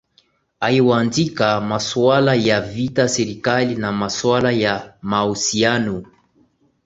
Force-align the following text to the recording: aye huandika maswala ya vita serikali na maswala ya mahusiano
aye 0.65 0.79
huandika 0.85 1.61
maswala 1.61 2.35
ya 2.35 2.61
vita 2.61 3.09
serikali 3.09 3.75
na 3.75 3.91
maswala 3.91 4.51
ya 4.51 4.93
mahusiano 5.01 6.03